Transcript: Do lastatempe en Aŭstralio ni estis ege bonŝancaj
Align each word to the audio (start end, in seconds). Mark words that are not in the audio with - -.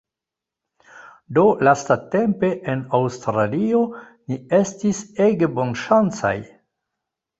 Do 1.37 1.43
lastatempe 1.67 2.49
en 2.73 2.81
Aŭstralio 3.01 3.83
ni 4.33 4.39
estis 4.61 5.03
ege 5.27 5.51
bonŝancaj 5.61 6.37